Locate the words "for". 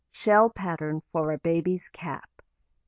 1.11-1.31